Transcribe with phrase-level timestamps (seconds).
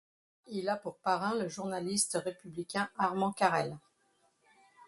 [0.47, 3.77] Il a pour parrain le journaliste républicain Armand Carrel.